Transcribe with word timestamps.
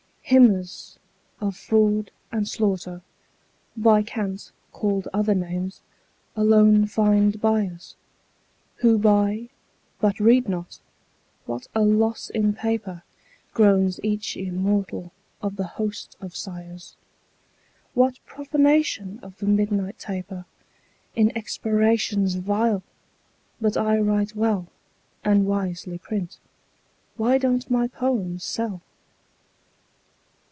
Hymners 0.23 0.97
of 1.41 1.57
fraud 1.57 2.09
and 2.31 2.47
slaughter, 2.47 3.01
By 3.75 4.01
cant 4.01 4.53
called 4.71 5.09
other 5.11 5.35
names, 5.35 5.81
alone 6.37 6.85
find 6.87 7.41
buyers 7.41 7.97
Who 8.77 8.97
buy, 8.97 9.49
but 9.99 10.21
read 10.21 10.47
not. 10.47 10.79
"What 11.45 11.67
a 11.75 11.81
loss 11.81 12.29
in 12.29 12.53
paper," 12.53 13.03
Groans 13.53 13.99
each 14.03 14.37
immortal 14.37 15.11
of 15.41 15.57
the 15.57 15.67
host 15.67 16.15
of 16.21 16.33
sighers! 16.33 16.95
"What 17.93 18.25
profanation 18.25 19.19
of 19.21 19.37
the 19.39 19.47
midnight 19.47 19.99
taper 19.99 20.45
In 21.13 21.37
expirations 21.37 22.35
vile! 22.35 22.83
But 23.59 23.75
I 23.75 23.97
write 23.99 24.33
well, 24.33 24.67
And 25.25 25.45
wisely 25.45 25.97
print. 25.97 26.39
Why 27.17 27.37
don't 27.37 27.69
my 27.69 27.89
poems 27.89 28.45
sell?" 28.45 28.79